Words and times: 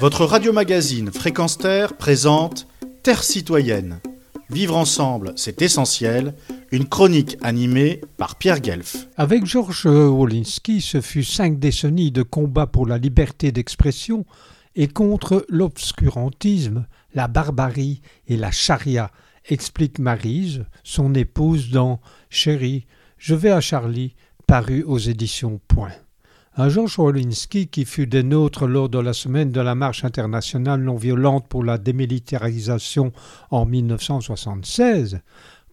Votre 0.00 0.24
radio-magazine 0.24 1.12
Fréquence 1.12 1.56
Terre 1.56 1.96
présente 1.96 2.66
Terre 3.02 3.22
citoyenne. 3.22 4.00
Vivre 4.50 4.76
ensemble, 4.76 5.32
c'est 5.36 5.62
essentiel. 5.62 6.34
Une 6.72 6.88
chronique 6.88 7.38
animée 7.42 8.00
par 8.16 8.36
Pierre 8.36 8.60
Guelf. 8.60 9.08
Avec 9.16 9.46
Georges 9.46 9.86
Wolinski, 9.86 10.80
ce 10.80 11.00
fut 11.00 11.24
cinq 11.24 11.58
décennies 11.58 12.10
de 12.10 12.22
combat 12.22 12.66
pour 12.66 12.86
la 12.86 12.98
liberté 12.98 13.52
d'expression 13.52 14.26
et 14.74 14.88
contre 14.88 15.46
l'obscurantisme, 15.48 16.86
la 17.14 17.28
barbarie 17.28 18.02
et 18.26 18.36
la 18.36 18.50
charia, 18.50 19.12
explique 19.48 20.00
Marise, 20.00 20.64
son 20.82 21.14
épouse, 21.14 21.70
dans 21.70 22.00
Chérie, 22.30 22.86
je 23.16 23.34
vais 23.34 23.52
à 23.52 23.60
Charlie, 23.60 24.16
paru 24.46 24.82
aux 24.82 24.98
éditions 24.98 25.60
Point. 25.68 25.92
Un 26.56 26.68
Georges 26.68 27.00
Wolinski 27.00 27.66
qui 27.66 27.84
fut 27.84 28.06
des 28.06 28.22
nôtres 28.22 28.68
lors 28.68 28.88
de 28.88 29.00
la 29.00 29.12
semaine 29.12 29.50
de 29.50 29.60
la 29.60 29.74
marche 29.74 30.04
internationale 30.04 30.80
non 30.80 30.94
violente 30.94 31.48
pour 31.48 31.64
la 31.64 31.78
démilitarisation 31.78 33.12
en 33.50 33.66
1976, 33.66 35.18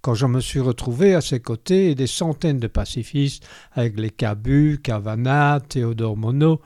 quand 0.01 0.15
je 0.15 0.25
me 0.25 0.39
suis 0.39 0.59
retrouvé 0.59 1.13
à 1.13 1.21
ses 1.21 1.39
côtés 1.39 1.91
et 1.91 1.95
des 1.95 2.07
centaines 2.07 2.57
de 2.57 2.65
pacifistes 2.65 3.47
avec 3.73 3.99
les 3.99 4.09
Cabu, 4.09 4.79
Cavana, 4.81 5.59
Théodore 5.59 6.17
Monod, 6.17 6.57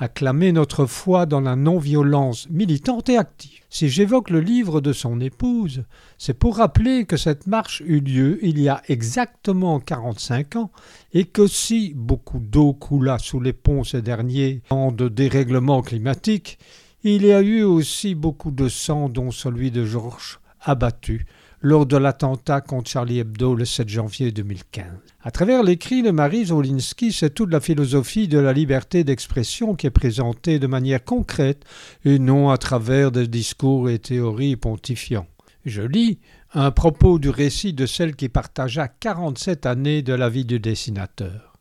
acclamer 0.00 0.50
notre 0.52 0.86
foi 0.86 1.26
dans 1.26 1.42
la 1.42 1.56
non-violence 1.56 2.48
militante 2.48 3.10
et 3.10 3.18
active. 3.18 3.60
Si 3.68 3.90
j'évoque 3.90 4.30
le 4.30 4.40
livre 4.40 4.80
de 4.80 4.92
son 4.92 5.20
épouse, 5.20 5.84
c'est 6.16 6.34
pour 6.34 6.56
rappeler 6.56 7.04
que 7.04 7.18
cette 7.18 7.46
marche 7.46 7.82
eut 7.86 8.00
lieu 8.00 8.38
il 8.42 8.58
y 8.58 8.68
a 8.68 8.82
exactement 8.88 9.78
45 9.78 10.56
ans 10.56 10.70
et 11.12 11.26
que 11.26 11.46
si 11.46 11.92
beaucoup 11.94 12.38
d'eau 12.38 12.72
coula 12.72 13.18
sous 13.18 13.40
les 13.40 13.52
ponts 13.52 13.84
ces 13.84 14.00
derniers 14.00 14.62
temps 14.68 14.90
de 14.90 15.08
dérèglement 15.08 15.82
climatique, 15.82 16.58
il 17.04 17.24
y 17.24 17.32
a 17.32 17.42
eu 17.42 17.62
aussi 17.62 18.14
beaucoup 18.14 18.50
de 18.50 18.68
sang, 18.68 19.08
dont 19.08 19.30
celui 19.30 19.70
de 19.70 19.84
Georges, 19.84 20.40
abattu 20.60 21.26
lors 21.62 21.84
de 21.84 21.96
l'attentat 21.96 22.62
contre 22.62 22.90
Charlie 22.90 23.18
Hebdo 23.18 23.54
le 23.54 23.66
7 23.66 23.88
janvier 23.88 24.32
2015. 24.32 24.84
À 25.22 25.30
travers 25.30 25.62
l'écrit 25.62 26.02
de 26.02 26.10
Marie 26.10 26.46
Zolinski, 26.46 27.12
c'est 27.12 27.34
toute 27.34 27.52
la 27.52 27.60
philosophie 27.60 28.28
de 28.28 28.38
la 28.38 28.54
liberté 28.54 29.04
d'expression 29.04 29.74
qui 29.74 29.86
est 29.86 29.90
présentée 29.90 30.58
de 30.58 30.66
manière 30.66 31.04
concrète 31.04 31.64
et 32.06 32.18
non 32.18 32.48
à 32.48 32.56
travers 32.56 33.12
des 33.12 33.28
discours 33.28 33.90
et 33.90 33.98
théories 33.98 34.56
pontifiants. 34.56 35.26
Je 35.66 35.82
lis 35.82 36.18
un 36.54 36.70
propos 36.70 37.18
du 37.18 37.28
récit 37.28 37.74
de 37.74 37.84
celle 37.84 38.16
qui 38.16 38.30
partagea 38.30 38.88
47 38.88 39.66
années 39.66 40.00
de 40.00 40.14
la 40.14 40.30
vie 40.30 40.46
du 40.46 40.58
dessinateur. 40.58 41.58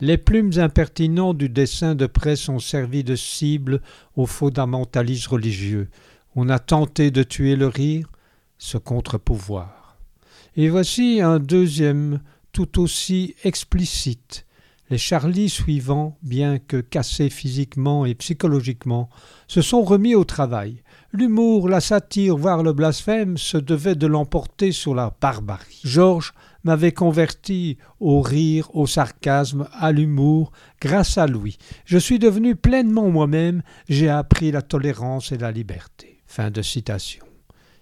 Les 0.00 0.18
plumes 0.18 0.52
impertinentes 0.58 1.38
du 1.38 1.48
dessin 1.48 1.94
de 1.94 2.06
presse 2.06 2.48
ont 2.50 2.60
servi 2.60 3.02
de 3.02 3.16
cible 3.16 3.80
aux 4.14 4.26
fondamentalistes 4.26 5.26
religieux. 5.26 5.88
On 6.36 6.50
a 6.50 6.58
tenté 6.58 7.10
de 7.10 7.22
tuer 7.22 7.56
le 7.56 7.66
rire, 7.66 8.08
ce 8.58 8.78
contre-pouvoir. 8.78 9.96
Et 10.56 10.68
voici 10.68 11.20
un 11.20 11.38
deuxième 11.38 12.20
tout 12.52 12.80
aussi 12.80 13.34
explicite. 13.44 14.44
Les 14.90 14.98
Charlie 14.98 15.50
suivants, 15.50 16.16
bien 16.22 16.58
que 16.58 16.78
cassés 16.78 17.28
physiquement 17.28 18.06
et 18.06 18.14
psychologiquement, 18.14 19.10
se 19.46 19.60
sont 19.60 19.82
remis 19.82 20.14
au 20.14 20.24
travail. 20.24 20.82
L'humour, 21.12 21.68
la 21.68 21.80
satire, 21.80 22.36
voire 22.36 22.62
le 22.62 22.72
blasphème 22.72 23.36
se 23.36 23.58
devaient 23.58 23.94
de 23.94 24.06
l'emporter 24.06 24.72
sur 24.72 24.94
la 24.94 25.14
barbarie. 25.20 25.80
Georges 25.84 26.32
m'avait 26.64 26.92
converti 26.92 27.76
au 28.00 28.22
rire, 28.22 28.74
au 28.74 28.86
sarcasme, 28.86 29.68
à 29.72 29.92
l'humour, 29.92 30.52
grâce 30.80 31.18
à 31.18 31.26
lui. 31.26 31.58
Je 31.84 31.98
suis 31.98 32.18
devenu 32.18 32.56
pleinement 32.56 33.10
moi-même, 33.10 33.62
j'ai 33.88 34.08
appris 34.08 34.50
la 34.50 34.62
tolérance 34.62 35.32
et 35.32 35.38
la 35.38 35.52
liberté. 35.52 36.22
Fin 36.26 36.50
de 36.50 36.62
citation. 36.62 37.27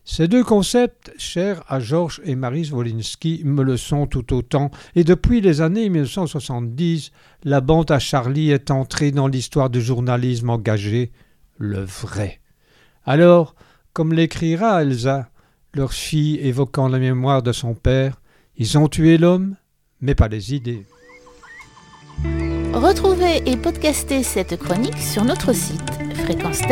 Ces 0.08 0.28
deux 0.28 0.44
concepts, 0.44 1.12
chers 1.18 1.64
à 1.66 1.80
Georges 1.80 2.20
et 2.24 2.36
Marie 2.36 2.70
Wolinski, 2.70 3.42
me 3.44 3.64
le 3.64 3.76
sont 3.76 4.06
tout 4.06 4.32
autant, 4.32 4.70
et 4.94 5.02
depuis 5.02 5.40
les 5.40 5.60
années 5.60 5.88
1970, 5.88 7.10
la 7.42 7.60
bande 7.60 7.90
à 7.90 7.98
Charlie 7.98 8.52
est 8.52 8.70
entrée 8.70 9.10
dans 9.10 9.26
l'histoire 9.26 9.68
du 9.68 9.80
journalisme 9.80 10.48
engagé, 10.50 11.10
le 11.58 11.80
vrai. 11.80 12.40
Alors, 13.04 13.56
comme 13.92 14.12
l'écrira 14.12 14.80
Elsa, 14.80 15.28
leur 15.74 15.92
fille 15.92 16.36
évoquant 16.36 16.86
la 16.86 17.00
mémoire 17.00 17.42
de 17.42 17.50
son 17.50 17.74
père, 17.74 18.20
ils 18.56 18.78
ont 18.78 18.86
tué 18.86 19.18
l'homme, 19.18 19.56
mais 20.00 20.14
pas 20.14 20.28
les 20.28 20.54
idées. 20.54 20.86
Retrouvez 22.72 23.42
et 23.44 23.56
podcastez 23.56 24.22
cette 24.22 24.56
chronique 24.56 24.98
sur 24.98 25.24
notre 25.24 25.52
site 25.52 25.82
fréquence 26.14 26.62